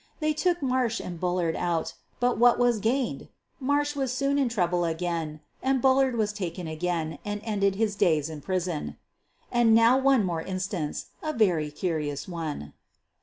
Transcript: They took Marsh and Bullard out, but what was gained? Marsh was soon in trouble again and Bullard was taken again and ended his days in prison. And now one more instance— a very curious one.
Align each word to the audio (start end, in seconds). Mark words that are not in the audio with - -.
They 0.19 0.33
took 0.33 0.63
Marsh 0.63 0.99
and 0.99 1.19
Bullard 1.19 1.55
out, 1.55 1.93
but 2.19 2.39
what 2.39 2.57
was 2.57 2.79
gained? 2.79 3.27
Marsh 3.59 3.95
was 3.95 4.11
soon 4.11 4.39
in 4.39 4.49
trouble 4.49 4.83
again 4.83 5.41
and 5.61 5.79
Bullard 5.79 6.15
was 6.17 6.33
taken 6.33 6.65
again 6.65 7.19
and 7.23 7.39
ended 7.43 7.75
his 7.75 7.95
days 7.95 8.27
in 8.27 8.41
prison. 8.41 8.97
And 9.51 9.75
now 9.75 9.99
one 9.99 10.25
more 10.25 10.41
instance— 10.41 11.09
a 11.21 11.33
very 11.33 11.69
curious 11.69 12.27
one. 12.27 12.73